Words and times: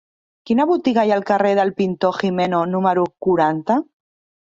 Quina 0.49 0.65
botiga 0.71 1.03
hi 1.09 1.13
ha 1.13 1.19
al 1.21 1.27
carrer 1.27 1.53
del 1.61 1.73
Pintor 1.83 2.19
Gimeno 2.25 2.65
número 2.75 3.09
quaranta? 3.27 3.83